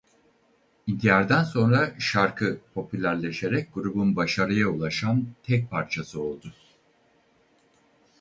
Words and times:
İntihardan 0.87 1.43
sonra 1.43 1.91
şarkı 1.99 2.59
popülerleşerek 2.73 3.73
grubun 3.73 4.15
başarıya 4.15 4.67
ulaşan 4.69 5.27
tek 5.43 5.69
parçası 5.71 6.21
oldu. 6.21 6.53